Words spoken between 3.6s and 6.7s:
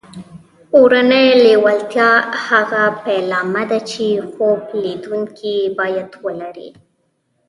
ده چې خوب لیدونکي یې باید ولري